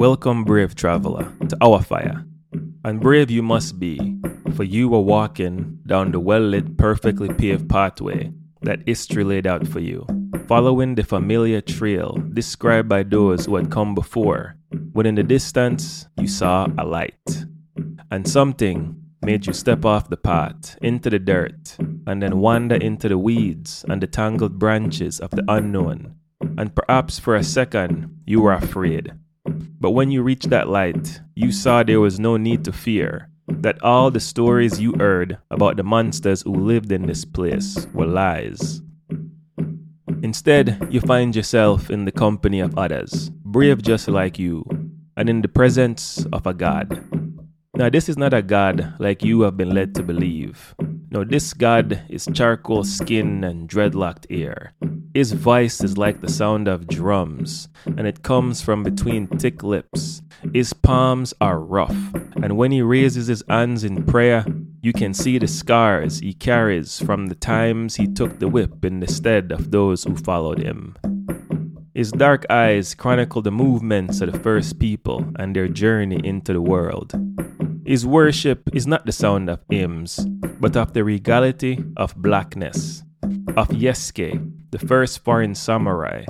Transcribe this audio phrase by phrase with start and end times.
[0.00, 2.24] Welcome, brave traveler, to our fire.
[2.86, 4.16] And brave you must be,
[4.54, 8.32] for you were walking down the well lit, perfectly paved pathway
[8.62, 10.06] that history laid out for you,
[10.48, 14.56] following the familiar trail described by those who had come before,
[14.92, 17.44] when in the distance you saw a light.
[18.10, 21.76] And something made you step off the path into the dirt
[22.06, 26.14] and then wander into the weeds and the tangled branches of the unknown.
[26.56, 29.12] And perhaps for a second you were afraid.
[29.80, 33.82] But when you reached that light, you saw there was no need to fear, that
[33.82, 38.82] all the stories you heard about the monsters who lived in this place were lies.
[40.22, 44.64] Instead, you find yourself in the company of others, brave just like you,
[45.16, 47.02] and in the presence of a God.
[47.74, 50.74] Now, this is not a God like you have been led to believe.
[51.10, 54.74] No, this God is charcoal skin and dreadlocked hair.
[55.12, 60.22] His voice is like the sound of drums, and it comes from between thick lips.
[60.54, 64.44] His palms are rough, and when he raises his hands in prayer,
[64.82, 69.00] you can see the scars he carries from the times he took the whip in
[69.00, 70.96] the stead of those who followed him.
[71.92, 76.62] His dark eyes chronicle the movements of the first people and their journey into the
[76.62, 77.12] world.
[77.84, 80.24] His worship is not the sound of hymns,
[80.60, 83.02] but of the regality of blackness,
[83.56, 86.24] of Yasuke, the first foreign samurai,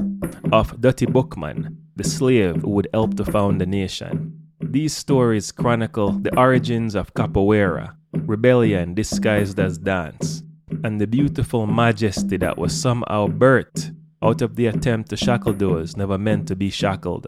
[0.52, 4.32] of Dutty Boukman, the slave who would help to found the nation.
[4.60, 10.42] These stories chronicle the origins of capoeira, rebellion disguised as dance,
[10.84, 15.97] and the beautiful majesty that was somehow birthed out of the attempt to shackle those
[15.97, 17.27] never meant to be shackled.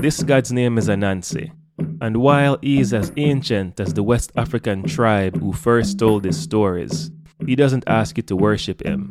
[0.00, 1.52] This god's name is Anansi,
[2.00, 6.38] and while he is as ancient as the West African tribe who first told his
[6.38, 7.10] stories,
[7.44, 9.10] he doesn't ask you to worship him.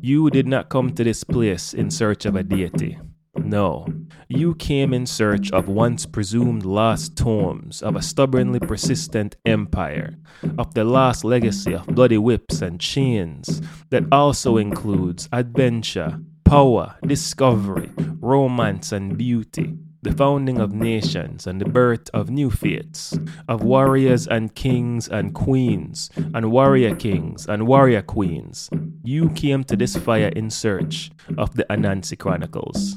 [0.00, 2.98] You did not come to this place in search of a deity.
[3.36, 3.86] No,
[4.28, 10.16] you came in search of once presumed lost tomes of a stubbornly persistent empire,
[10.58, 17.90] of the lost legacy of bloody whips and chains that also includes adventure, power, discovery,
[18.20, 23.16] romance, and beauty the founding of nations and the birth of new faiths,
[23.48, 28.68] of warriors and kings and queens, and warrior kings and warrior queens,
[29.04, 32.96] you came to this fire in search of the Anansi Chronicles.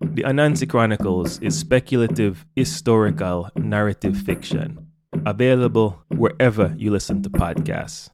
[0.00, 4.88] The Anansi Chronicles is speculative, historical, narrative fiction,
[5.24, 8.10] available wherever you listen to podcasts.